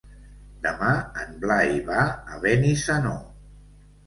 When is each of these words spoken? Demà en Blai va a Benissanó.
Demà 0.61 0.93
en 1.23 1.35
Blai 1.43 1.75
va 1.91 2.01
a 2.07 2.41
Benissanó. 2.47 3.15